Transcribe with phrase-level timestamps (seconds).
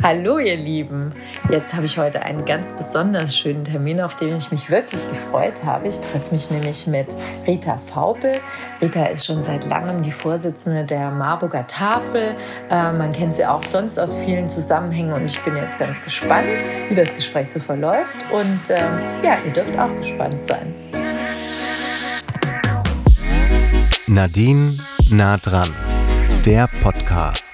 [0.00, 1.10] Hallo ihr Lieben,
[1.50, 5.64] jetzt habe ich heute einen ganz besonders schönen Termin, auf den ich mich wirklich gefreut
[5.64, 5.88] habe.
[5.88, 7.08] Ich treffe mich nämlich mit
[7.48, 8.34] Rita Faupel.
[8.80, 12.36] Rita ist schon seit langem die Vorsitzende der Marburger Tafel.
[12.70, 16.64] Äh, man kennt sie auch sonst aus vielen Zusammenhängen und ich bin jetzt ganz gespannt,
[16.88, 18.16] wie das Gespräch so verläuft.
[18.30, 18.78] Und äh,
[19.24, 20.74] ja, ihr dürft auch gespannt sein.
[24.06, 24.78] Nadine
[25.10, 25.68] nah dran,
[26.46, 27.47] der Podcast.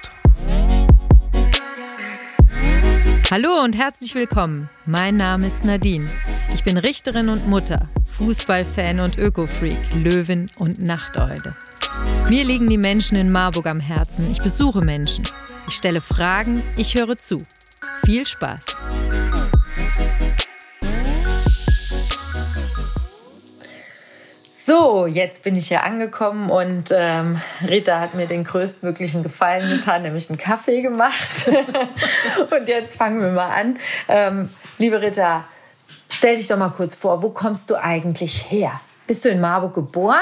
[3.31, 4.69] Hallo und herzlich willkommen.
[4.85, 6.07] Mein Name ist Nadine.
[6.53, 11.55] Ich bin Richterin und Mutter, Fußballfan und Ökofreak, Löwin und Nachteule.
[12.29, 14.29] Mir liegen die Menschen in Marburg am Herzen.
[14.31, 15.23] Ich besuche Menschen.
[15.67, 17.39] Ich stelle Fragen, ich höre zu.
[18.05, 18.61] Viel Spaß.
[24.67, 30.01] So, jetzt bin ich hier angekommen und ähm, Rita hat mir den größtmöglichen Gefallen getan,
[30.01, 31.51] nämlich einen Kaffee gemacht.
[32.49, 33.77] und jetzt fangen wir mal an.
[34.07, 35.43] Ähm, liebe Rita,
[36.09, 38.81] stell dich doch mal kurz vor, wo kommst du eigentlich her?
[39.05, 40.17] Bist du in Marburg geboren?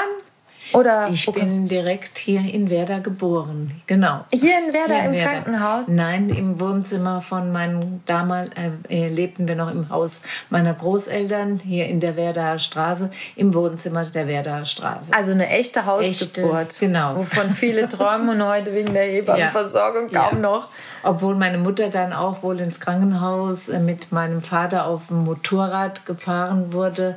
[0.72, 4.24] Oder ich bin direkt hier in Werder geboren, genau.
[4.32, 5.30] Hier in Werder hier in im Werder.
[5.30, 5.88] Krankenhaus?
[5.88, 8.50] Nein, im Wohnzimmer von meinen damals
[8.88, 14.04] äh, lebten wir noch im Haus meiner Großeltern hier in der Werder Straße, im Wohnzimmer
[14.06, 15.12] der Werder Straße.
[15.14, 17.16] Also eine echte Hausgeburt, echte, genau.
[17.16, 20.22] Wovon viele träumen und heute wegen der Hebammenversorgung ja.
[20.22, 20.48] kaum ja.
[20.48, 20.68] noch.
[21.02, 26.06] Obwohl meine Mutter dann auch wohl ins Krankenhaus äh, mit meinem Vater auf dem Motorrad
[26.06, 27.16] gefahren wurde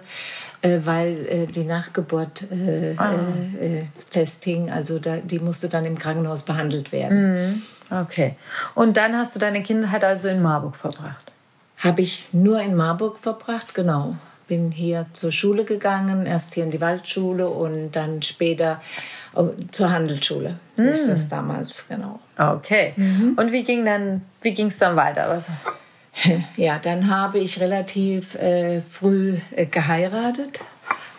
[0.68, 3.14] äh, weil äh, die Nachgeburt äh, ah.
[3.60, 4.70] Äh, äh, festhing.
[4.70, 7.34] Also da, die musste dann im Krankenhaus behandelt werden.
[7.34, 7.62] Mhm.
[7.90, 8.36] Okay.
[8.76, 11.32] Und dann hast du deine Kindheit also in Marburg verbracht?
[11.78, 14.16] Habe ich nur in Marburg verbracht, genau.
[14.48, 18.82] Bin hier zur Schule gegangen, erst hier in die Waldschule und dann später
[19.36, 20.56] oh, zur Handelsschule.
[20.76, 20.88] Mhm.
[20.88, 22.20] Ist das damals, genau.
[22.38, 22.94] Okay.
[22.96, 23.36] Mhm.
[23.38, 25.30] Und wie ging dann, wie ging es dann weiter?
[25.30, 25.50] Was?
[26.56, 30.64] Ja, dann habe ich relativ äh, früh äh, geheiratet,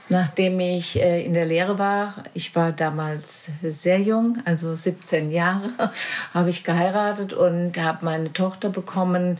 [0.08, 2.24] nachdem ich äh, in der Lehre war.
[2.34, 5.70] Ich war damals sehr jung, also 17 Jahre,
[6.34, 9.38] habe ich geheiratet und habe meine Tochter bekommen.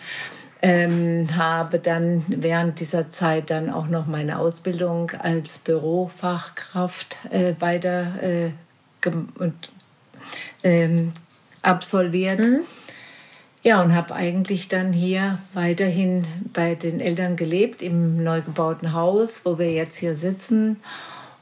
[0.60, 8.20] Ähm, habe dann während dieser Zeit dann auch noch meine Ausbildung als Bürofachkraft äh, weiter
[8.20, 8.50] äh,
[10.64, 11.12] ähm,
[11.62, 12.40] absolviert.
[12.40, 12.64] Mhm
[13.68, 19.42] ja, und habe eigentlich dann hier weiterhin bei den Eltern gelebt, im neu gebauten Haus,
[19.44, 20.78] wo wir jetzt hier sitzen.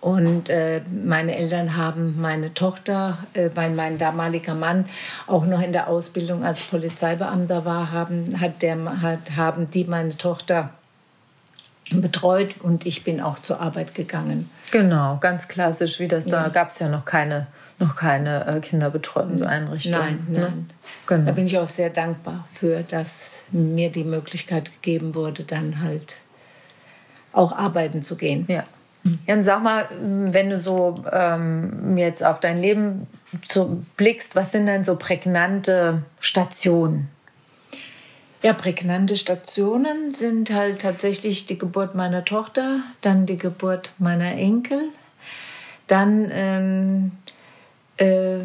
[0.01, 4.87] Und äh, meine Eltern haben meine Tochter, äh, weil mein damaliger Mann
[5.29, 10.17] auch noch in der Ausbildung als Polizeibeamter war, haben, hat der, hat, haben die meine
[10.17, 10.71] Tochter
[11.93, 14.51] betreut und ich bin auch zur Arbeit gegangen.
[14.73, 16.43] Genau, ganz klassisch, wie das ja.
[16.43, 17.47] da gab es ja noch keine
[17.79, 19.93] noch keine äh, Kinderbetreuungseinrichtung.
[19.93, 20.41] Nein, ne?
[20.41, 20.71] nein.
[21.07, 21.27] Genau.
[21.27, 26.17] Da bin ich auch sehr dankbar für, dass mir die Möglichkeit gegeben wurde, dann halt
[27.33, 28.47] auch arbeiten zu gehen.
[28.49, 28.65] Ja.
[29.27, 33.07] Jan, sag mal, wenn du so ähm, jetzt auf dein Leben
[33.45, 37.09] so blickst, was sind denn so prägnante Stationen?
[38.43, 44.81] Ja, prägnante Stationen sind halt tatsächlich die Geburt meiner Tochter, dann die Geburt meiner Enkel,
[45.87, 47.13] dann ähm,
[47.97, 48.41] äh,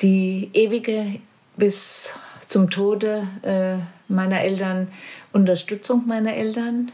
[0.00, 1.20] die ewige
[1.56, 2.12] bis
[2.48, 3.76] zum Tode äh,
[4.08, 4.88] meiner Eltern,
[5.32, 6.92] Unterstützung meiner Eltern,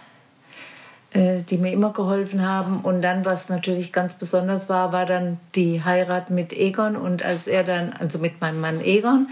[1.11, 2.81] äh, die mir immer geholfen haben.
[2.81, 6.97] Und dann, was natürlich ganz besonders war, war dann die Heirat mit Egon.
[6.97, 9.29] Und als er dann, also mit meinem Mann Egon,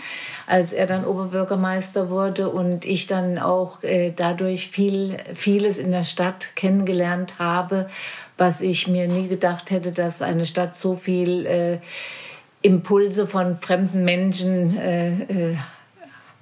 [0.47, 6.05] als er dann Oberbürgermeister wurde und ich dann auch äh, dadurch viel, vieles in der
[6.05, 7.89] Stadt kennengelernt habe,
[8.39, 11.79] was ich mir nie gedacht hätte, dass eine Stadt so viel äh,
[12.63, 15.57] Impulse von fremden Menschen äh, äh,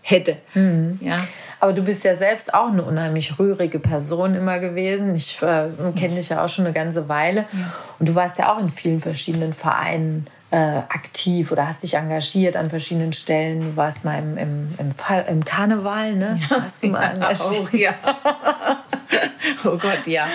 [0.02, 0.36] hätte.
[0.54, 0.98] Mhm.
[1.00, 1.16] Ja.
[1.60, 5.14] Aber du bist ja selbst auch eine unheimlich rührige Person immer gewesen.
[5.14, 7.46] Ich äh, kenne dich ja auch schon eine ganze Weile.
[7.52, 7.72] Ja.
[7.98, 12.56] Und du warst ja auch in vielen verschiedenen Vereinen äh, aktiv oder hast dich engagiert
[12.56, 13.60] an verschiedenen Stellen.
[13.60, 16.38] Du warst mal im, im, im, Fall, im Karneval, ne?
[16.50, 17.40] Ja, hast du mal engagiert?
[17.40, 17.94] Auch, ja.
[19.64, 20.26] Oh Gott, ja.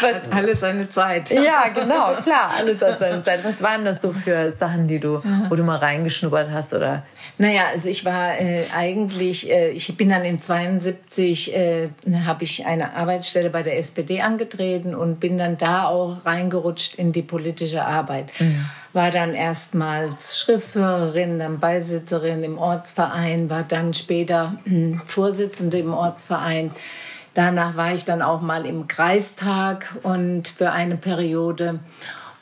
[0.00, 1.30] Was, alles seine Zeit.
[1.30, 3.44] Ja, genau, klar, alles hat seine Zeit.
[3.44, 7.04] Was waren das so für Sachen, die du, wo du mal reingeschnuppert hast oder?
[7.38, 11.88] Naja, also ich war äh, eigentlich, äh, ich bin dann in 72, äh,
[12.24, 17.12] habe ich eine Arbeitsstelle bei der SPD angetreten und bin dann da auch reingerutscht in
[17.12, 18.30] die politische Arbeit.
[18.38, 18.66] Mhm.
[18.92, 26.70] War dann erstmals Schriftführerin, dann Beisitzerin im Ortsverein, war dann später äh, Vorsitzende im Ortsverein
[27.34, 31.80] Danach war ich dann auch mal im Kreistag und für eine Periode.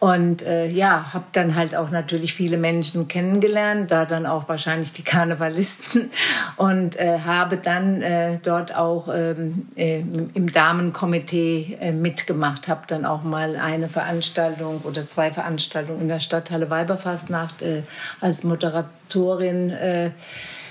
[0.02, 4.92] Und äh, ja, habe dann halt auch natürlich viele Menschen kennengelernt, da dann auch wahrscheinlich
[4.92, 6.10] die Karnevalisten.
[6.56, 13.04] Und äh, habe dann äh, dort auch ähm, äh, im Damenkomitee äh, mitgemacht, habe dann
[13.04, 17.84] auch mal eine Veranstaltung oder zwei Veranstaltungen in der Stadthalle Weiberfastnacht äh,
[18.20, 20.10] als Moderatorin äh,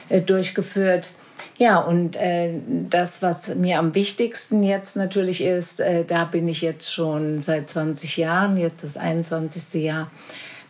[0.10, 1.10] äh, durchgeführt.
[1.62, 2.56] Ja, und äh,
[2.90, 7.70] das, was mir am wichtigsten jetzt natürlich ist, äh, da bin ich jetzt schon seit
[7.70, 9.80] 20 Jahren, jetzt das 21.
[9.84, 10.10] Jahr,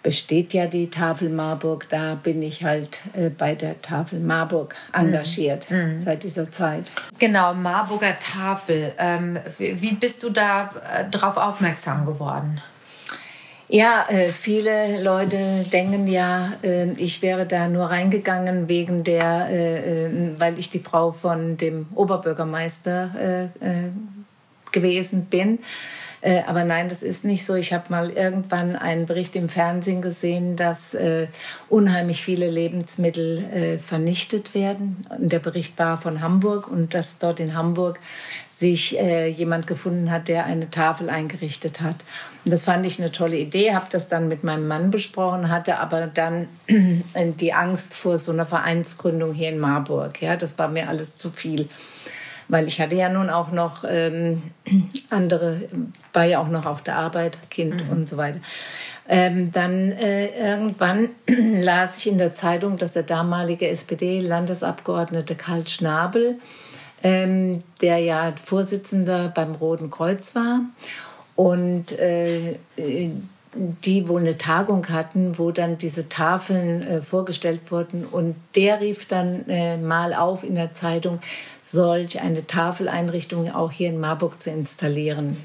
[0.03, 1.87] besteht ja die Tafel Marburg.
[1.87, 6.01] Da bin ich halt äh, bei der Tafel Marburg engagiert mhm.
[6.01, 6.91] seit dieser Zeit.
[7.19, 8.91] Genau, Marburger Tafel.
[8.97, 12.61] Ähm, wie bist du da äh, drauf aufmerksam geworden?
[13.73, 15.37] Ja, äh, viele Leute
[15.71, 20.79] denken ja, äh, ich wäre da nur reingegangen wegen der, äh, äh weil ich die
[20.79, 23.91] Frau von dem Oberbürgermeister äh, äh,
[24.73, 25.59] gewesen bin.
[26.45, 27.55] Aber nein, das ist nicht so.
[27.55, 30.95] Ich habe mal irgendwann einen Bericht im Fernsehen gesehen, dass
[31.67, 35.03] unheimlich viele Lebensmittel vernichtet werden.
[35.17, 37.99] Und der Bericht war von Hamburg und dass dort in Hamburg
[38.55, 41.95] sich jemand gefunden hat, der eine Tafel eingerichtet hat.
[42.43, 46.07] Das fand ich eine tolle Idee, habe das dann mit meinem Mann besprochen, hatte aber
[46.07, 46.47] dann
[47.39, 50.21] die Angst vor so einer Vereinsgründung hier in Marburg.
[50.21, 51.69] Ja, das war mir alles zu viel
[52.51, 54.43] weil ich hatte ja nun auch noch ähm,
[55.09, 55.61] andere,
[56.11, 57.89] war ja auch noch auf der Arbeit, Kind mhm.
[57.89, 58.39] und so weiter.
[59.07, 66.39] Ähm, dann äh, irgendwann las ich in der Zeitung, dass der damalige SPD-Landesabgeordnete Karl Schnabel,
[67.03, 70.59] ähm, der ja Vorsitzender beim Roten Kreuz war,
[71.41, 72.59] und äh,
[73.55, 78.05] die wohl eine Tagung hatten, wo dann diese Tafeln äh, vorgestellt wurden.
[78.05, 81.19] Und der rief dann äh, mal auf in der Zeitung,
[81.59, 85.37] solch eine Tafeleinrichtung auch hier in Marburg zu installieren.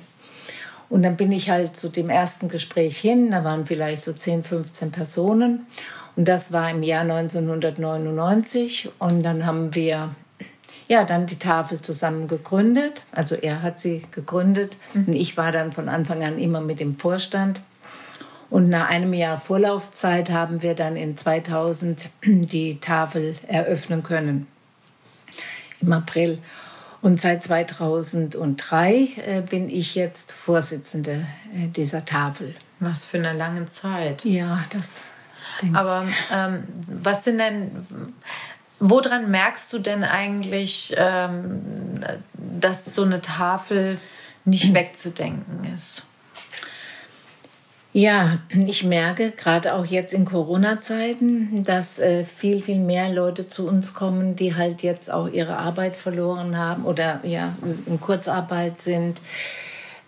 [0.91, 4.45] Und dann bin ich halt zu dem ersten Gespräch hin, da waren vielleicht so 10,
[4.45, 5.67] 15 Personen.
[6.15, 8.91] Und das war im Jahr 1999.
[8.99, 10.11] Und dann haben wir
[10.88, 13.05] ja dann die Tafel zusammen gegründet.
[13.12, 14.77] Also er hat sie gegründet.
[14.94, 15.05] Mhm.
[15.06, 17.61] Und ich war dann von Anfang an immer mit dem Vorstand.
[18.49, 24.47] Und nach einem Jahr Vorlaufzeit haben wir dann in 2000 die Tafel eröffnen können.
[25.81, 26.38] Im April.
[27.03, 32.55] Und seit 2003 äh, bin ich jetzt Vorsitzende äh, dieser Tafel.
[32.81, 34.25] Was für eine lange Zeit.
[34.25, 35.03] Ja, das.
[35.73, 37.87] Aber ähm, was sind denn,
[38.81, 42.00] woran merkst du denn eigentlich, ähm,
[42.34, 43.99] dass so eine Tafel
[44.44, 46.05] nicht wegzudenken ist?
[47.93, 53.67] Ja, ich merke gerade auch jetzt in Corona-Zeiten, dass äh, viel, viel mehr Leute zu
[53.67, 57.55] uns kommen, die halt jetzt auch ihre Arbeit verloren haben oder ja
[57.87, 59.23] in Kurzarbeit sind.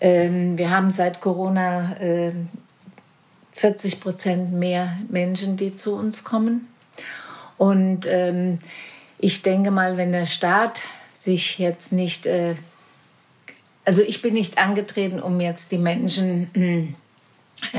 [0.02, 2.32] Ähm, wir haben seit Corona äh,
[3.52, 6.68] 40 Prozent mehr Menschen, die zu uns kommen.
[7.58, 8.58] Und ähm,
[9.18, 10.84] ich denke mal, wenn der Staat
[11.14, 12.54] sich jetzt nicht, äh,
[13.84, 16.94] also ich bin nicht angetreten, um jetzt die Menschen hm,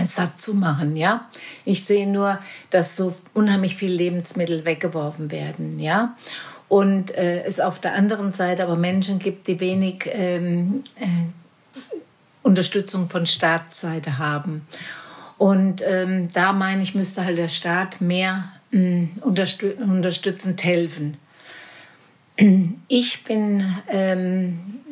[0.05, 1.29] satt zu machen, ja.
[1.65, 2.39] Ich sehe nur,
[2.69, 6.15] dass so unheimlich viel Lebensmittel weggeworfen werden, ja.
[6.67, 11.05] Und äh, es auf der anderen Seite aber Menschen gibt, die wenig ähm, äh,
[12.43, 14.67] Unterstützung von Staatsseite haben.
[15.37, 21.17] Und ähm, da meine ich, müsste halt der Staat mehr äh, unterstü unterstützend helfen.
[22.87, 24.83] Ich bin ähm,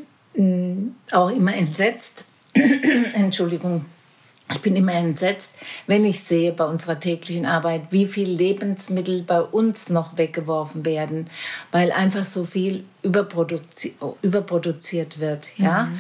[1.12, 3.86] auch immer entsetzt, Entschuldigung,
[4.50, 5.52] ich bin immer entsetzt,
[5.88, 11.30] wenn ich sehe bei unserer täglichen Arbeit, wie viel Lebensmittel bei uns noch weggeworfen werden,
[11.72, 15.50] weil einfach so viel überproduzi überproduziert wird.
[15.58, 15.86] Ja.
[15.86, 16.00] Mhm.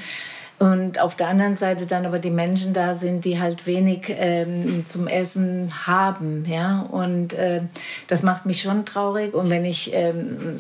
[0.60, 4.86] Und auf der anderen Seite dann aber die Menschen da sind, die halt wenig ähm,
[4.88, 6.82] zum Essen haben, ja.
[6.82, 7.62] Und äh,
[8.08, 9.36] das macht mich schon traurig.
[9.36, 10.58] Und wenn ich ähm,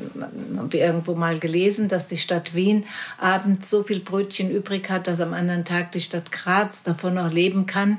[0.55, 2.85] habe irgendwo mal gelesen, dass die Stadt Wien
[3.17, 7.31] abends so viel Brötchen übrig hat, dass am anderen Tag die Stadt Graz davon noch
[7.31, 7.97] leben kann,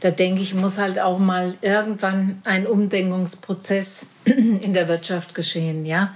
[0.00, 6.14] da denke ich, muss halt auch mal irgendwann ein Umdenkungsprozess in der Wirtschaft geschehen, ja,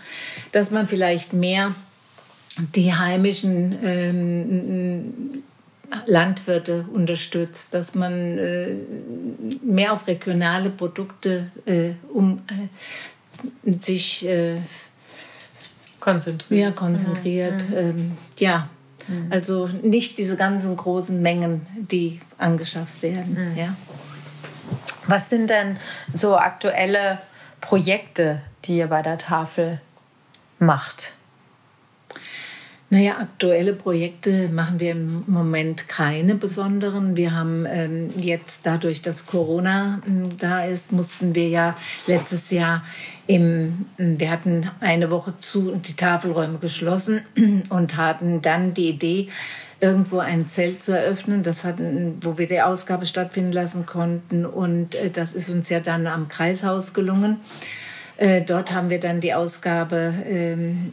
[0.53, 1.75] dass man vielleicht mehr
[2.75, 5.43] die heimischen ähm,
[6.07, 8.75] Landwirte unterstützt, dass man äh,
[9.63, 12.43] mehr auf regionale Produkte äh, um
[13.65, 14.57] äh, sich äh,
[16.01, 16.61] konzentriert.
[16.61, 17.69] Ja, konzentriert.
[17.71, 17.77] Mhm.
[17.77, 18.69] Ähm, ja,
[19.09, 19.29] mhm.
[19.31, 23.53] also nicht diese ganzen großen Mengen, die angeschafft werden.
[23.53, 23.59] Mhm.
[23.59, 23.77] Ja.
[25.07, 25.77] Was sind denn
[26.15, 27.19] so aktuelle
[27.61, 29.81] Projekte, die ihr bei der Tafel
[30.59, 31.15] macht?
[32.95, 37.17] Naja, aktuelle Projekte machen wir im Moment keine besonderen.
[37.17, 42.85] Wir haben ähm, jetzt dadurch, dass Corona äh, da ist, mussten wir ja letztes Jahr
[43.27, 47.23] im, wir hatten eine Woche zu und die Tafelräume geschlossen
[47.69, 49.29] und hatten dann die Idee,
[49.81, 54.47] irgendwo ein Zelt zu eröffnen, das hatten, wo wir die Ausgabe stattfinden lassen konnten.
[54.47, 57.41] Und äh, das ist uns ja dann am Kreishaus gelungen.
[58.17, 60.93] Äh, dort haben wir dann die Ausgabe ähm,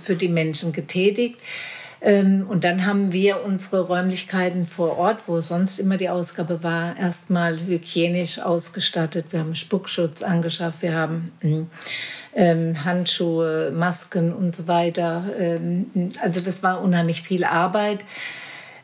[0.00, 1.36] für die Menschen getätigt.
[2.04, 6.98] Ähm, und dann haben wir unsere Räumlichkeiten vor Ort, wo sonst immer die Ausgabe war,
[6.98, 9.26] erstmal hygienisch ausgestattet.
[9.30, 11.70] Wir haben Spuckschutz angeschafft, wir haben hm,
[12.34, 15.24] ähm, Handschuhe, Masken und so weiter.
[15.38, 18.00] Ähm, also das war unheimlich viel Arbeit.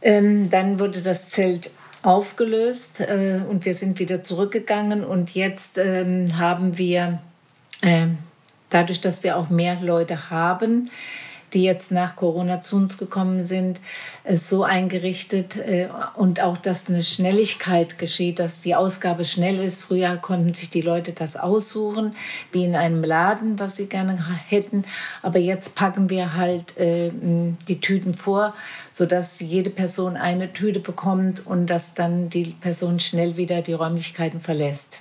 [0.00, 1.72] Ähm, dann wurde das Zelt
[2.02, 7.18] aufgelöst äh, und wir sind wieder zurückgegangen und jetzt ähm, haben wir,
[8.70, 10.90] dadurch, dass wir auch mehr Leute haben,
[11.54, 13.80] die jetzt nach Corona zu uns gekommen sind,
[14.30, 19.82] so eingerichtet äh, und auch, dass eine Schnelligkeit geschieht, dass die Ausgabe schnell ist.
[19.82, 22.14] Früher konnten sich die Leute das aussuchen,
[22.52, 24.85] wie in einem Laden, was sie gerne hätten.
[25.23, 28.54] Aber jetzt packen wir halt äh, die Tüten vor,
[28.92, 34.40] sodass jede Person eine Tüte bekommt und dass dann die Person schnell wieder die Räumlichkeiten
[34.40, 35.00] verlässt.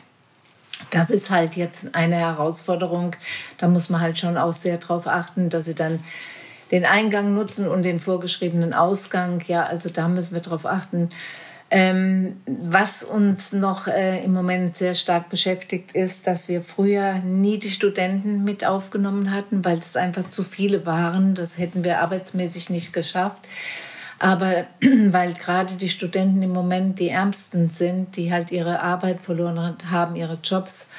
[0.92, 3.16] Das ist halt jetzt eine Herausforderung.
[3.58, 6.00] Da muss man halt schon auch sehr darauf achten, dass sie dann
[6.72, 9.42] den Eingang nutzen und den vorgeschriebenen Ausgang.
[9.48, 11.10] Ja, also da müssen wir darauf achten.
[11.70, 17.60] Ähm, was uns noch äh, im Moment sehr stark beschäftigt, ist, dass wir früher nie
[17.60, 21.36] die Studenten mit aufgenommen hatten, weil es einfach zu viele waren.
[21.36, 23.42] Das hätten wir arbeitsmäßig nicht geschafft.
[24.20, 29.78] Aber weil gerade die Studenten im Moment die Ärmsten sind, die halt ihre Arbeit verloren
[29.90, 30.90] haben, ihre Jobs,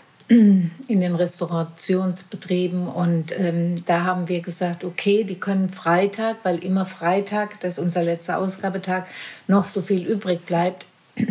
[0.28, 2.88] in den Restaurationsbetrieben.
[2.88, 7.84] Und ähm, da haben wir gesagt, okay, die können Freitag, weil immer Freitag, das ist
[7.84, 9.04] unser letzter Ausgabetag,
[9.46, 10.86] noch so viel übrig bleibt,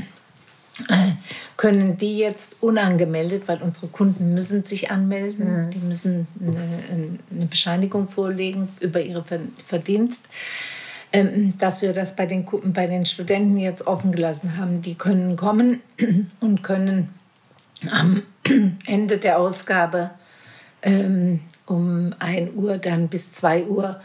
[1.58, 5.72] können die jetzt unangemeldet, weil unsere Kunden müssen sich anmelden, mhm.
[5.72, 9.24] die müssen eine, eine, Bescheinigung vorlegen über ihre
[9.66, 10.26] Verdienst,
[11.14, 14.82] ähm, dass wir das bei den, bei den Studenten jetzt offen gelassen haben.
[14.82, 15.82] Die können kommen
[16.40, 17.10] und können
[17.90, 18.24] am
[18.86, 20.12] Ende der Ausgabe
[20.82, 24.02] ähm, um 1 Uhr dann bis 2 Uhr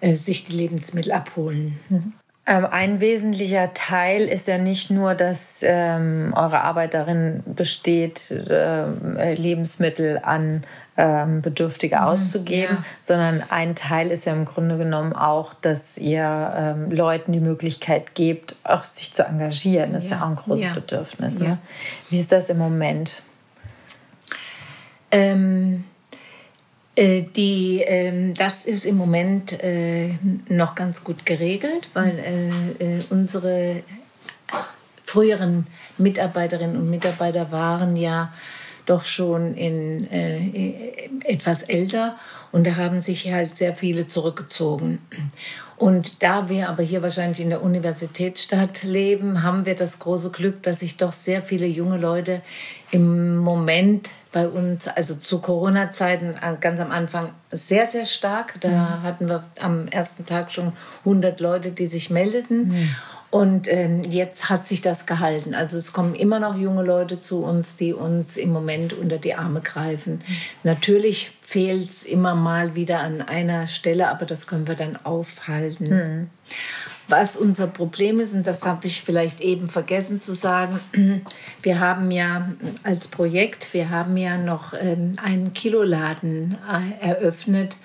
[0.00, 1.78] äh, sich die Lebensmittel abholen.
[1.88, 2.12] Mhm.
[2.48, 9.34] Ähm, ein wesentlicher Teil ist ja nicht nur, dass ähm, eure Arbeit darin besteht, äh,
[9.34, 10.62] Lebensmittel an
[10.96, 12.84] ähm, Bedürftige mhm, auszugeben, ja.
[13.02, 18.14] sondern ein Teil ist ja im Grunde genommen auch, dass ihr ähm, Leuten die Möglichkeit
[18.14, 19.92] gebt, auch sich zu engagieren.
[19.92, 20.06] Das ja.
[20.06, 20.72] ist ja auch ein großes ja.
[20.72, 21.40] Bedürfnis.
[21.40, 21.58] Ne?
[22.10, 23.22] Wie ist das im Moment?
[25.10, 25.95] Ähm, äh,
[26.98, 30.14] die, ähm, das ist im Moment äh,
[30.48, 33.82] noch ganz gut geregelt, weil äh, äh unsere
[35.02, 35.66] früheren
[35.98, 38.32] Mitarbeiterinnen und Mitarbeiter waren ja
[38.86, 42.16] doch schon in, äh, etwas älter
[42.52, 45.00] und da haben sich halt sehr viele zurückgezogen.
[45.76, 50.62] Und da wir aber hier wahrscheinlich in der Universitätsstadt leben, haben wir das große Glück,
[50.62, 52.40] dass sich doch sehr viele junge Leute
[52.90, 58.60] im Moment bei uns, also zu Corona-Zeiten äh, ganz am Anfang sehr, sehr stark.
[58.60, 59.02] Da mhm.
[59.02, 62.68] hatten wir am ersten Tag schon 100 Leute, die sich meldeten.
[62.68, 62.88] Mhm.
[63.30, 65.54] Und ähm, jetzt hat sich das gehalten.
[65.54, 69.34] Also es kommen immer noch junge Leute zu uns, die uns im Moment unter die
[69.34, 70.22] Arme greifen.
[70.26, 70.36] Mhm.
[70.62, 75.88] Natürlich fehlt es immer mal wieder an einer Stelle, aber das können wir dann aufhalten.
[75.88, 76.30] Mhm.
[77.08, 80.80] Was unser Problem ist, und das habe ich vielleicht eben vergessen zu sagen,
[81.62, 82.50] wir haben ja
[82.82, 87.76] als Projekt, wir haben ja noch ähm, einen Kiloladen äh, eröffnet,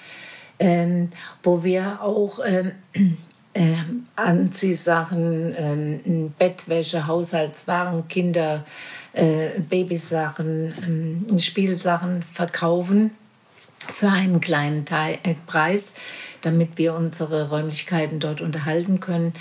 [0.58, 1.10] ähm,
[1.44, 2.72] wo wir auch ähm,
[3.54, 3.76] äh,
[4.16, 8.66] Anziehsachen, Bettwäsche, Haushaltswaren, Kinder,
[9.14, 13.12] äh, Babysachen, Spielsachen verkaufen
[13.78, 15.94] für einen kleinen äh, Preis,
[16.42, 19.34] damit wir unsere Räumlichkeiten dort unterhalten können.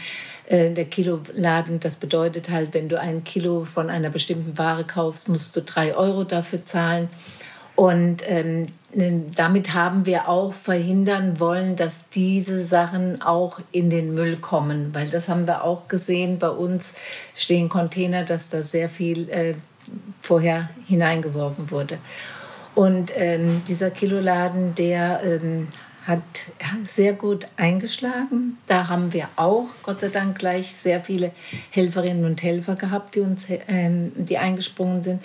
[0.47, 5.29] Äh, der Kiloladen, das bedeutet halt, wenn du ein Kilo von einer bestimmten Ware kaufst,
[5.29, 7.09] musst du drei Euro dafür zahlen.
[7.77, 8.67] Und ähm,
[9.37, 15.09] damit haben wir auch verhindern wollen, dass diese Sachen auch in den Müll kommen, weil
[15.09, 16.39] das haben wir auch gesehen.
[16.39, 16.95] Bei uns
[17.35, 19.55] stehen Container, dass da sehr viel äh,
[20.21, 21.99] vorher hineingeworfen wurde.
[22.75, 25.69] Und ähm, dieser Kiloladen, der ähm,
[26.11, 26.23] hat
[26.87, 28.59] sehr gut eingeschlagen.
[28.67, 31.33] Da haben wir auch, Gott sei Dank, gleich sehr viele
[31.71, 35.23] Helferinnen und Helfer gehabt, die uns, ähm, die eingesprungen sind.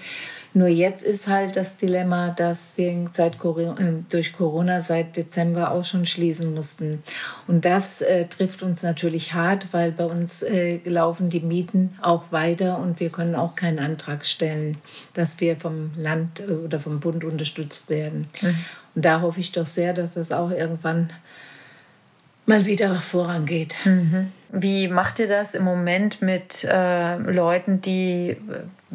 [0.56, 5.72] Nur jetzt ist halt das Dilemma, dass wir seit Corona, äh, durch Corona seit Dezember
[5.72, 7.04] auch schon schließen mussten.
[7.46, 12.32] Und das äh, trifft uns natürlich hart, weil bei uns äh, laufen die Mieten auch
[12.32, 14.78] weiter und wir können auch keinen Antrag stellen,
[15.14, 18.30] dass wir vom Land äh, oder vom Bund unterstützt werden.
[18.42, 18.56] Mhm.
[18.96, 21.10] Und da hoffe ich doch sehr, dass das auch irgendwann
[22.46, 23.76] mal wieder vorangeht.
[23.84, 24.32] Mhm.
[24.58, 28.38] Wie macht ihr das im Moment mit äh, Leuten, die, äh,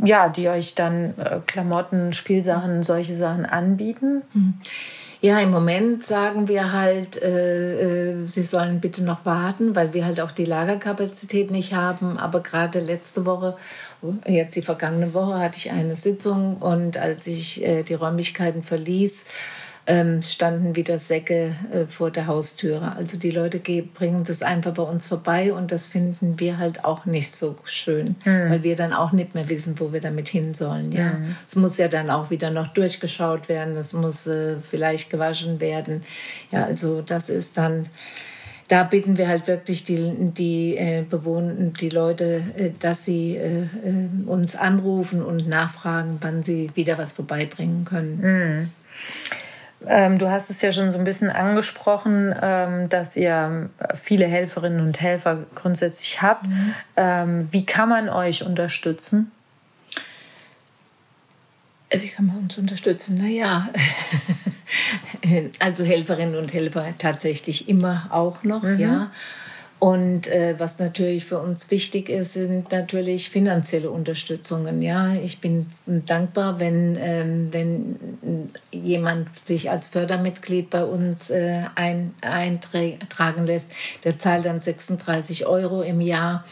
[0.07, 4.23] ja, die euch dann äh, Klamotten, Spielsachen, solche Sachen anbieten?
[4.33, 4.55] Mhm.
[5.23, 10.07] Ja, im Moment sagen wir halt, äh, äh, sie sollen bitte noch warten, weil wir
[10.07, 12.17] halt auch die Lagerkapazität nicht haben.
[12.17, 13.55] Aber gerade letzte Woche,
[14.26, 19.26] jetzt die vergangene Woche, hatte ich eine Sitzung und als ich äh, die Räumlichkeiten verließ,
[19.87, 22.94] ähm, standen wieder Säcke äh, vor der Haustüre.
[22.96, 27.06] Also die Leute bringen das einfach bei uns vorbei und das finden wir halt auch
[27.06, 28.50] nicht so schön, mhm.
[28.50, 30.92] weil wir dann auch nicht mehr wissen, wo wir damit hin sollen.
[30.92, 31.37] Ja, mhm.
[31.46, 36.02] es muss ja dann auch wieder noch durchgeschaut werden, es muss äh, vielleicht gewaschen werden.
[36.50, 37.87] Ja, also das ist dann
[38.70, 43.62] da bitten wir halt wirklich die, die äh, Bewohner, die Leute, äh, dass sie äh,
[43.62, 48.20] äh, uns anrufen und nachfragen, wann sie wieder was vorbeibringen können.
[48.20, 48.70] Mhm.
[49.87, 54.80] Ähm, du hast es ja schon so ein bisschen angesprochen, ähm, dass ihr viele Helferinnen
[54.80, 56.46] und Helfer grundsätzlich habt.
[56.46, 56.75] Mhm.
[56.96, 59.30] Ähm, wie kann man euch unterstützen?
[61.90, 63.18] Wie kann man uns unterstützen?
[63.18, 63.68] Naja,
[65.58, 68.78] also Helferinnen und Helfer tatsächlich immer auch noch, mhm.
[68.78, 69.10] ja.
[69.80, 74.82] Und äh, was natürlich für uns wichtig ist, sind natürlich finanzielle Unterstützungen.
[74.82, 82.12] Ja, ich bin dankbar, wenn ähm, wenn jemand sich als Fördermitglied bei uns äh, ein,
[82.20, 83.72] eintragen lässt.
[84.04, 86.44] Der zahlt dann 36 Euro im Jahr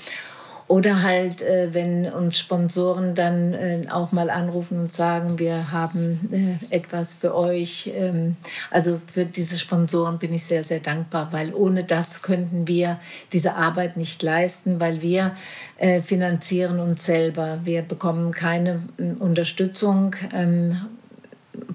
[0.69, 6.59] oder halt, äh, wenn uns Sponsoren dann äh, auch mal anrufen und sagen, wir haben
[6.71, 7.91] äh, etwas für euch.
[7.97, 8.37] Ähm,
[8.71, 13.01] also für diese Sponsoren bin ich sehr, sehr dankbar, weil ohne das könnten wir
[13.33, 15.35] diese Arbeit nicht leisten, weil wir
[15.79, 17.61] äh, finanzieren uns selber.
[17.65, 18.83] Wir bekommen keine
[19.19, 20.15] Unterstützung.
[20.35, 20.77] Ähm,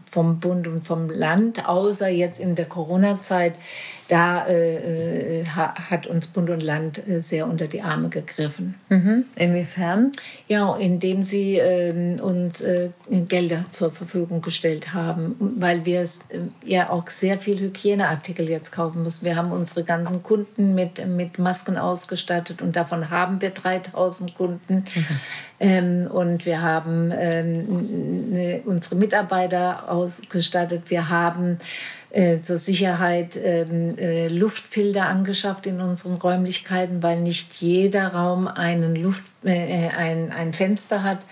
[0.10, 3.56] vom Bund und vom Land, außer jetzt in der Corona-Zeit.
[4.14, 8.76] Da äh, äh hat uns Bund und Land äh, sehr unter die Arme gegriffen.
[8.90, 9.26] Mhm.
[9.36, 10.12] Inwiefern?
[10.48, 12.64] Ja, indem sie äh, uns
[13.28, 16.08] Gelder zur Verfügung gestellt haben, weil wir äh,
[16.64, 19.26] ja auch sehr viel Hygieneartikel jetzt kaufen müssen.
[19.26, 24.86] Wir haben unsere ganzen Kunden mit, mit Masken ausgestattet und davon haben wir 3000 Kunden.
[24.94, 25.06] Mhm.
[25.60, 30.84] Ähm, und wir haben ähm, ne, unsere Mitarbeiter ausgestattet.
[30.90, 31.58] Wir haben
[32.14, 38.96] äh, zur Sicherheit ähm, äh, Luftfilter angeschafft in unseren Räumlichkeiten, weil nicht jeder Raum einen
[38.96, 41.26] Luft, äh, ein, ein Fenster hat.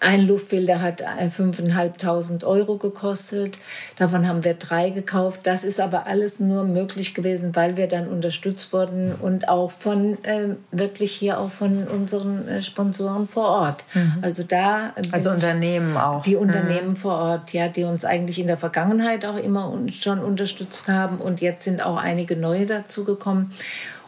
[0.00, 3.58] Ein Luftfilter hat 5.500 Euro gekostet.
[3.96, 5.40] Davon haben wir drei gekauft.
[5.42, 10.22] Das ist aber alles nur möglich gewesen, weil wir dann unterstützt wurden und auch von,
[10.22, 13.84] äh, wirklich hier auch von unseren äh, Sponsoren vor Ort.
[13.94, 14.18] Mhm.
[14.22, 14.92] Also da.
[15.10, 16.22] Also Unternehmen auch.
[16.22, 16.96] Die Unternehmen mhm.
[16.96, 21.18] vor Ort, ja, die uns eigentlich in der Vergangenheit auch immer schon unterstützt haben.
[21.18, 23.52] Und jetzt sind auch einige neue dazugekommen.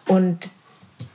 [0.07, 0.50] Und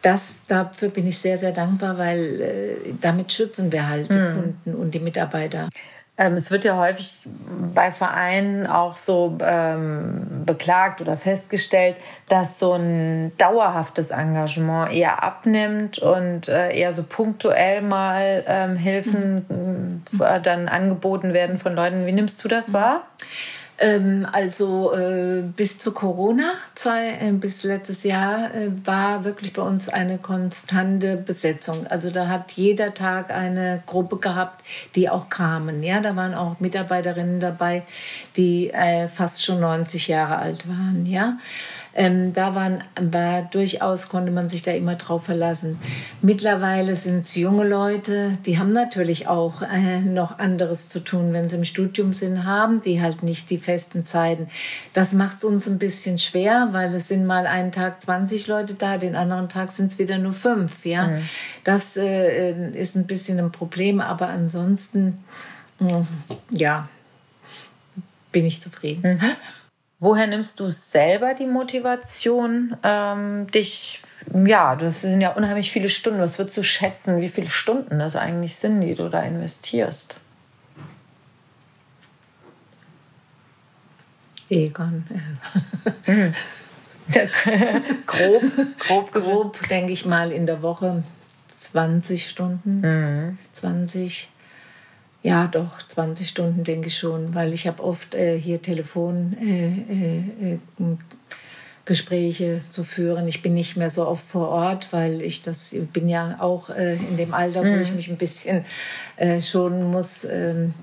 [0.05, 4.35] das, dafür bin ich sehr, sehr dankbar, weil äh, damit schützen wir halt die mhm.
[4.35, 5.69] Kunden und die Mitarbeiter.
[6.17, 7.27] Ähm, es wird ja häufig
[7.73, 11.95] bei Vereinen auch so ähm, beklagt oder festgestellt,
[12.29, 19.45] dass so ein dauerhaftes Engagement eher abnimmt und äh, eher so punktuell mal ähm, Hilfen
[19.49, 20.21] mhm.
[20.21, 22.05] äh, dann angeboten werden von Leuten.
[22.05, 23.07] Wie nimmst du das wahr?
[23.19, 23.64] Mhm.
[23.77, 29.61] Ähm, also äh, bis zu Corona, zwei, äh, bis letztes Jahr, äh, war wirklich bei
[29.61, 31.85] uns eine konstante Besetzung.
[31.87, 34.63] Also da hat jeder Tag eine Gruppe gehabt,
[34.95, 35.83] die auch kamen.
[35.83, 37.83] Ja, da waren auch Mitarbeiterinnen dabei,
[38.37, 41.05] die äh, fast schon 90 Jahre alt waren.
[41.05, 41.37] Ja.
[41.97, 45.79] Ähm, da waren, war durchaus, konnte man sich da immer drauf verlassen.
[46.21, 51.49] Mittlerweile sind es junge Leute, die haben natürlich auch äh, noch anderes zu tun, wenn
[51.49, 54.49] sie im Studium sind, haben die halt nicht die festen Zeiten.
[54.91, 58.73] Das macht es uns ein bisschen schwer, weil es sind mal einen Tag 20 Leute
[58.73, 60.85] da, den anderen Tag sind es wieder nur fünf.
[60.85, 61.21] Ja, mhm.
[61.63, 65.23] das äh, ist ein bisschen ein Problem, aber ansonsten,
[65.79, 66.05] mh,
[66.49, 66.89] ja,
[68.33, 69.13] bin ich zufrieden.
[69.13, 69.31] Mhm.
[69.99, 74.03] Woher nimmst du selber die Motivation, ähm, dich,
[74.45, 76.19] ja, das sind ja unheimlich viele Stunden.
[76.19, 80.15] Was würdest du schätzen, wie viele Stunden das eigentlich sind, die du da investierst?
[84.49, 85.05] Egon.
[86.07, 86.33] Mhm.
[88.05, 88.43] grob,
[88.79, 91.03] grob, grob, denke ich mal in der Woche
[91.59, 92.81] 20 Stunden.
[92.81, 93.37] Mhm.
[93.53, 94.29] 20
[95.25, 100.53] Ja, doch, 20 Stunden denke ich schon, weil ich habe oft äh, hier Telefon äh,
[100.53, 103.27] äh, äh zu führen.
[103.27, 106.69] Ich bin nicht mehr so oft vor Ort, weil ich das ich bin ja auch
[106.69, 107.95] äh, in dem Alter, wo ich mhm.
[107.95, 108.65] mich ein bisschen
[109.15, 110.25] äh, schonen muss.
[110.25, 110.75] Ähm,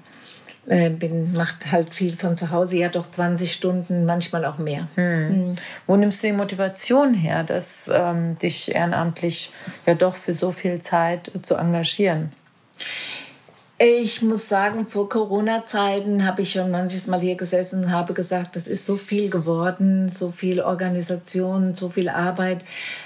[0.66, 4.88] äh, bin, macht halt viel von zu Hause, ja doch 20 Stunden, manchmal auch mehr.
[4.96, 5.28] Hm.
[5.28, 5.52] Hm.
[5.87, 9.52] Wo nimmst du die Motivation her, dass ähm, dich ehrenamtlich
[9.87, 12.33] ja doch für so viel Zeit zu engagieren?
[13.85, 18.55] Ich muss sagen, vor Corona-Zeiten habe ich schon manches Mal hier gesessen und habe gesagt,
[18.55, 22.61] das ist so viel geworden, so viel Organisation, so viel Arbeit,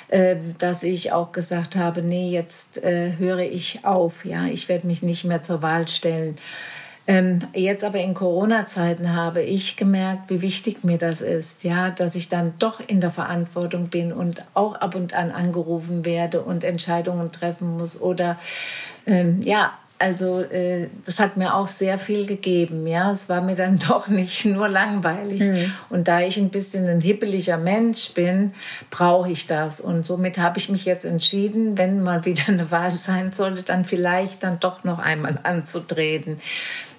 [0.09, 4.27] äh, dass ich auch gesagt habe, nee, jetzt äh, höre ich auf.
[4.27, 6.37] Ja, ich werde mich nicht mehr zur Wahl stellen.
[7.07, 12.15] Ähm, jetzt aber in Corona-Zeiten habe ich gemerkt, wie wichtig mir das ist, ja, dass
[12.17, 16.65] ich dann doch in der Verantwortung bin und auch ab und an angerufen werde und
[16.65, 18.37] Entscheidungen treffen muss oder
[19.07, 22.87] ähm, ja, also äh, das hat mir auch sehr viel gegeben.
[22.87, 25.41] Ja, es war mir dann doch nicht nur langweilig.
[25.41, 25.73] Mhm.
[25.91, 28.53] Und da ich ein bisschen ein hippeliger Mensch bin,
[28.91, 29.81] brauche ich das.
[29.81, 33.85] Und somit habe ich mich jetzt entschieden, wenn mal wieder eine Wahl sein sollte, dann
[33.85, 36.41] vielleicht dann doch noch einmal anzutreten.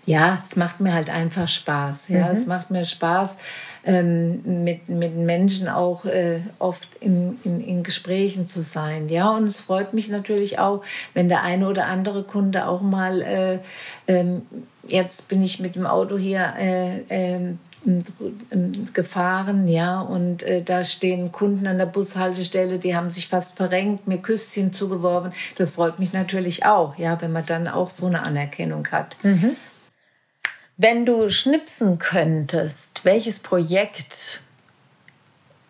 [0.06, 2.08] Ja, es macht mir halt einfach Spaß.
[2.08, 2.32] Ja, mhm.
[2.32, 3.38] es macht mir Spaß
[3.88, 9.08] ähm, mit, mit Menschen auch äh, oft in, in, in Gesprächen zu sein.
[9.08, 13.22] Ja, und es freut mich natürlich auch, wenn der eine oder andere Kunde auch mal,
[13.22, 13.60] äh,
[14.08, 14.42] ähm,
[14.88, 17.56] jetzt bin ich mit dem Auto hier äh, äh,
[18.94, 24.08] gefahren, ja, und äh, da stehen Kunden an der Bushaltestelle, die haben sich fast verrenkt,
[24.08, 25.32] mir Küsschen zugeworfen.
[25.56, 29.16] Das freut mich natürlich auch, ja, wenn man dann auch so eine Anerkennung hat.
[29.24, 29.56] Mhm.
[30.78, 34.42] Wenn du schnipsen könntest, welches Projekt,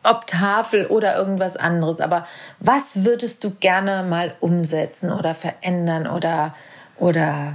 [0.04, 2.28] ob Tafel oder irgendwas anderes, aber
[2.60, 6.54] was würdest du gerne mal umsetzen oder verändern oder,
[6.98, 7.54] oder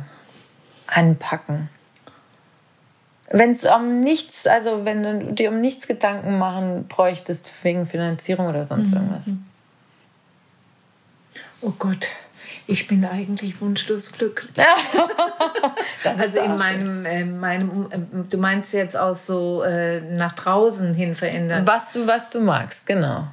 [0.86, 1.68] anpacken?
[3.30, 8.46] Wenn es um nichts, also wenn du dir um nichts Gedanken machen bräuchtest wegen Finanzierung
[8.46, 8.96] oder sonst mhm.
[8.96, 9.30] irgendwas.
[11.60, 12.08] Oh Gott
[12.72, 14.50] ich bin eigentlich wunschlos glücklich.
[16.18, 17.98] also in meinem, äh, meinem, äh,
[18.30, 21.66] du meinst jetzt auch so äh, nach draußen hin verändern.
[21.66, 23.28] Was du, was du magst, genau.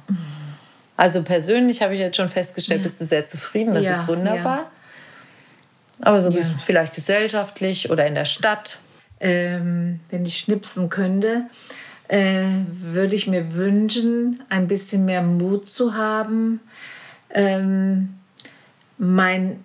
[0.96, 2.82] Also persönlich habe ich jetzt schon festgestellt, ja.
[2.82, 4.58] bist du sehr zufrieden, das ja, ist wunderbar.
[4.58, 4.70] Ja.
[6.02, 8.78] Aber so vielleicht gesellschaftlich oder in der Stadt.
[9.22, 11.44] Ähm, wenn ich schnipsen könnte,
[12.08, 16.60] äh, würde ich mir wünschen, ein bisschen mehr Mut zu haben.
[17.32, 18.19] Ähm,
[19.00, 19.64] mein,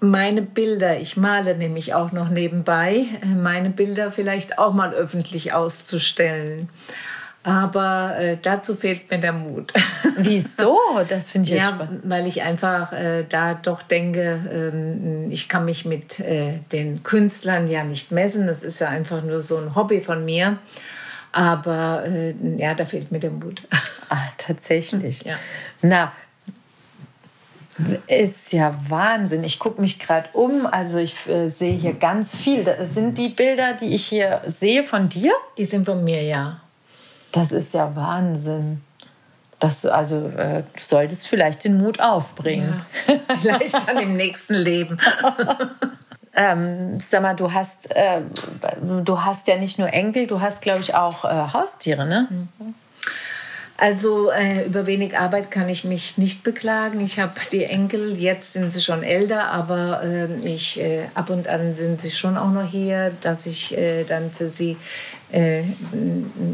[0.00, 6.70] meine Bilder, ich male nämlich auch noch nebenbei, meine Bilder vielleicht auch mal öffentlich auszustellen.
[7.42, 9.74] Aber äh, dazu fehlt mir der Mut.
[10.16, 10.78] Wieso?
[11.06, 12.00] Das finde ich ja, spannend.
[12.04, 17.68] Weil ich einfach äh, da doch denke, ähm, ich kann mich mit äh, den Künstlern
[17.68, 18.46] ja nicht messen.
[18.46, 20.56] Das ist ja einfach nur so ein Hobby von mir.
[21.32, 23.62] Aber äh, ja, da fehlt mir der Mut.
[24.08, 25.24] Ah, tatsächlich.
[25.24, 25.36] Ja.
[25.82, 26.12] Na,
[28.06, 29.44] ist ja Wahnsinn.
[29.44, 30.66] Ich gucke mich gerade um.
[30.66, 32.64] Also ich äh, sehe hier ganz viel.
[32.64, 35.32] Das sind die Bilder, die ich hier sehe von dir?
[35.58, 36.60] Die sind von mir, ja.
[37.32, 38.80] Das ist ja Wahnsinn.
[39.58, 42.84] Das, also äh, du solltest vielleicht den Mut aufbringen.
[43.06, 43.14] Ja.
[43.40, 44.98] Vielleicht dann im nächsten Leben.
[46.36, 48.20] ähm, sag mal, du hast, äh,
[49.04, 52.28] du hast ja nicht nur Enkel, du hast, glaube ich, auch äh, Haustiere, ne?
[52.30, 52.74] Mhm.
[53.84, 57.00] Also äh, über wenig Arbeit kann ich mich nicht beklagen.
[57.00, 61.48] Ich habe die Enkel, jetzt sind sie schon älter, aber äh, ich äh, ab und
[61.48, 64.78] an sind sie schon auch noch hier, dass ich äh, dann für sie
[65.32, 65.64] äh,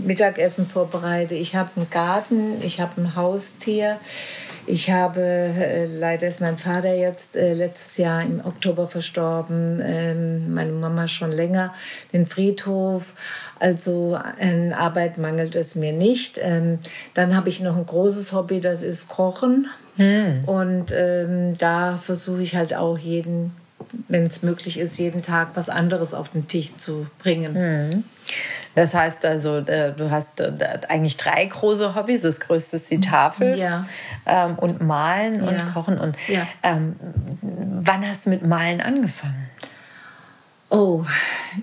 [0.05, 1.37] Mittagessen vorbereite.
[1.37, 3.99] Ich habe einen Garten, ich habe ein Haustier.
[4.71, 10.55] Ich habe, äh, leider ist mein Vater jetzt äh, letztes Jahr im Oktober verstorben, ähm,
[10.55, 11.75] meine Mama schon länger,
[12.13, 13.15] den Friedhof.
[13.59, 16.39] Also an Arbeit mangelt es mir nicht.
[16.41, 16.79] Ähm,
[17.15, 19.67] dann habe ich noch ein großes Hobby, das ist Kochen.
[19.97, 20.45] Hm.
[20.47, 23.53] Und ähm, da versuche ich halt auch jeden,
[24.09, 27.55] wenn es möglich ist, jeden Tag was anderes auf den Tisch zu bringen.
[27.55, 28.05] Hm.
[28.75, 30.53] Das heißt also, äh, du hast äh,
[30.89, 32.23] eigentlich drei große Hobbys.
[32.23, 33.87] Das größte ist die Tafel ja.
[34.27, 35.71] ähm, und Malen und ja.
[35.73, 35.99] Kochen.
[35.99, 36.47] Und ja.
[36.63, 36.97] ähm,
[37.41, 39.49] wann hast du mit Malen angefangen?
[40.69, 41.05] Oh,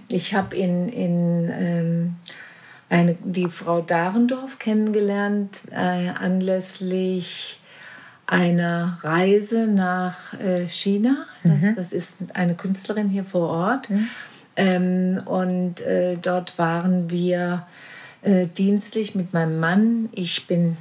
[0.09, 2.15] ich habe in, in ähm,
[2.89, 7.61] eine, die Frau Dahrendorf kennengelernt äh, anlässlich
[8.27, 11.25] einer Reise nach äh, China.
[11.43, 11.75] Das, mhm.
[11.75, 13.89] das, ist eine Künstlerin hier vor Ort.
[13.89, 14.07] Mhm.
[14.57, 17.65] Ähm, und äh, dort waren wir
[18.21, 20.09] äh, dienstlich mit meinem Mann.
[20.11, 20.75] Ich bin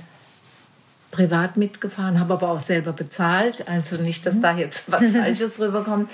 [1.13, 3.69] privat mitgefahren, habe aber auch selber bezahlt.
[3.69, 4.43] Also nicht, dass mhm.
[4.43, 6.11] da jetzt was Falsches rüberkommt.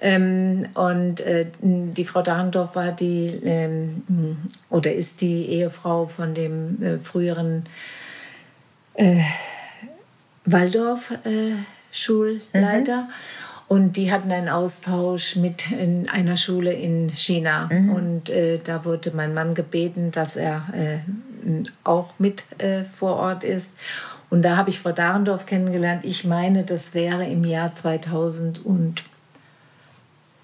[0.00, 4.38] Ähm, und äh, die Frau Dahrendorf war die ähm,
[4.70, 7.66] oder ist die Ehefrau von dem äh, früheren
[8.94, 9.20] äh,
[10.44, 13.02] Waldorf-Schulleiter.
[13.02, 13.08] Mhm.
[13.68, 17.68] Und die hatten einen Austausch mit in einer Schule in China.
[17.70, 17.90] Mhm.
[17.90, 20.98] Und äh, da wurde mein Mann gebeten, dass er äh,
[21.84, 23.72] auch mit äh, vor Ort ist.
[24.28, 26.04] Und da habe ich Frau Dahrendorf kennengelernt.
[26.04, 28.96] Ich meine, das wäre im Jahr 2007,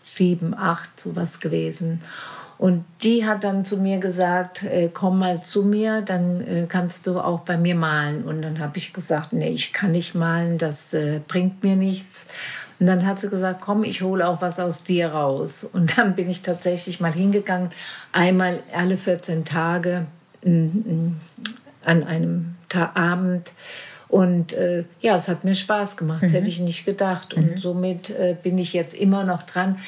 [0.03, 2.01] 2008 sowas gewesen.
[2.59, 7.07] Und die hat dann zu mir gesagt, äh, komm mal zu mir, dann äh, kannst
[7.07, 8.25] du auch bei mir malen.
[8.25, 12.29] Und dann habe ich gesagt, nee, ich kann nicht malen, das äh, bringt mir nichts.
[12.79, 15.64] Und dann hat sie gesagt, komm, ich hole auch was aus dir raus.
[15.64, 17.71] Und dann bin ich tatsächlich mal hingegangen,
[18.12, 20.07] einmal alle 14 Tage
[20.45, 21.21] an
[21.85, 23.53] einem Ta Abend.
[24.09, 26.23] Und äh, ja, es hat mir Spaß gemacht.
[26.23, 26.37] Das mhm.
[26.37, 27.35] hätte ich nicht gedacht.
[27.35, 27.59] Und mhm.
[27.59, 29.79] somit äh, bin ich jetzt immer noch dran.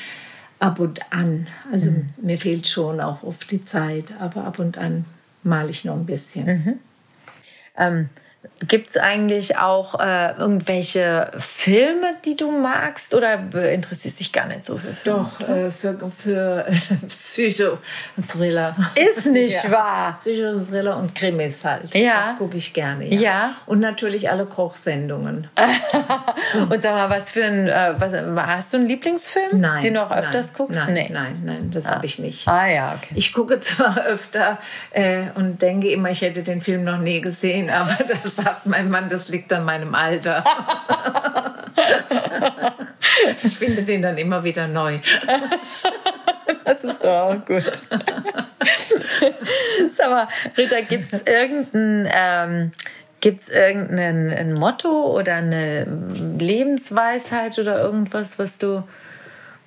[0.59, 1.47] Ab und an.
[1.73, 2.07] Also mhm.
[2.21, 5.05] mir fehlt schon auch oft die Zeit, aber ab und an
[5.43, 6.47] male ich noch ein bisschen.
[6.47, 6.79] Mhm.
[7.77, 8.09] Ähm,
[8.67, 13.41] Gibt es eigentlich auch äh, irgendwelche Filme, die du magst oder
[13.73, 15.29] interessierst dich gar nicht so für Filme?
[15.41, 16.67] Doch, äh, für, für
[17.07, 18.77] Psychothriller.
[18.97, 19.71] Ist nicht ja.
[19.71, 20.19] wahr?
[20.21, 21.95] Psychothriller und Krimis halt.
[21.95, 22.27] Ja.
[22.27, 23.07] Das gucke ich gerne.
[23.07, 23.21] Ja.
[23.21, 23.55] ja.
[23.67, 25.49] Und natürlich alle Kochsendungen.
[26.69, 30.03] und sag mal, was für ein, äh, was, hast du einen Lieblingsfilm, nein, den du
[30.03, 30.85] auch öfters nein, guckst?
[30.85, 31.11] Nein, nee.
[31.13, 31.97] nein, nein, das ah.
[31.97, 32.49] habe ich nicht.
[32.49, 33.15] Ah ja, okay.
[33.15, 34.59] Ich gucke zwar öfter
[34.91, 38.91] äh, und denke immer, ich hätte den Film noch nie gesehen, aber das sagt mein
[38.91, 40.45] Mann, das liegt an meinem Alter.
[43.43, 44.99] ich finde den dann immer wieder neu.
[46.65, 47.83] Das ist doch auch gut.
[49.91, 52.73] Sag mal, Rita, gibt es irgendein, ähm,
[53.21, 55.87] gibt's irgendein Motto oder eine
[56.39, 58.85] Lebensweisheit oder irgendwas, was du,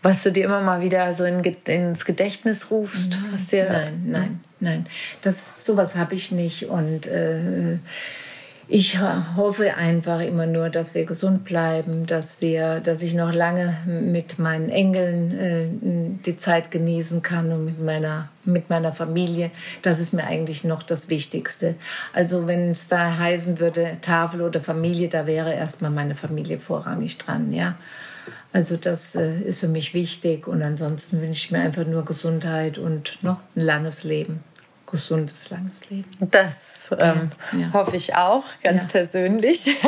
[0.03, 3.17] was du dir immer mal wieder so in, ins Gedächtnis rufst?
[3.19, 4.87] Nein, dir, nein, nein, nein.
[5.21, 6.69] Das, sowas habe ich nicht.
[6.69, 7.77] Und äh,
[8.73, 9.01] ich
[9.35, 14.39] hoffe einfach immer nur, dass wir gesund bleiben, dass wir, dass ich noch lange mit
[14.39, 15.67] meinen Enkeln äh,
[16.25, 19.51] die Zeit genießen kann und mit meiner mit meiner Familie.
[19.81, 21.75] Das ist mir eigentlich noch das Wichtigste.
[22.13, 27.17] Also wenn es da heißen würde Tafel oder Familie, da wäre erstmal meine Familie vorrangig
[27.17, 27.75] dran, ja.
[28.53, 32.77] Also das äh, ist für mich wichtig und ansonsten wünsche ich mir einfach nur Gesundheit
[32.77, 34.41] und noch ein langes Leben
[34.91, 36.09] gesundes, langes Leben.
[36.19, 37.73] Das ähm, ja.
[37.73, 38.89] hoffe ich auch, ganz ja.
[38.89, 39.75] persönlich.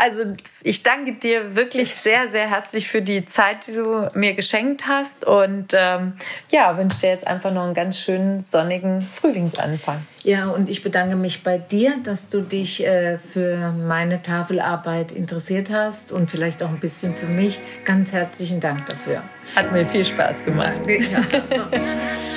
[0.00, 0.22] Also
[0.62, 5.26] ich danke dir wirklich sehr, sehr herzlich für die Zeit, die du mir geschenkt hast
[5.26, 6.14] und ähm,
[6.50, 10.06] ja, wünsche dir jetzt einfach noch einen ganz schönen sonnigen Frühlingsanfang.
[10.22, 15.68] Ja, und ich bedanke mich bei dir, dass du dich äh, für meine Tafelarbeit interessiert
[15.70, 17.60] hast und vielleicht auch ein bisschen für mich.
[17.84, 19.22] Ganz herzlichen Dank dafür.
[19.54, 20.80] Hat mir viel Spaß gemacht.
[20.86, 21.20] Ja.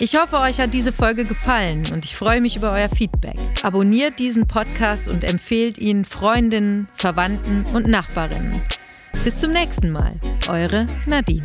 [0.00, 3.36] Ich hoffe, euch hat diese Folge gefallen und ich freue mich über euer Feedback.
[3.64, 8.62] Abonniert diesen Podcast und empfehlt ihn Freundinnen, Verwandten und Nachbarinnen.
[9.24, 10.14] Bis zum nächsten Mal,
[10.48, 11.42] eure Nadine.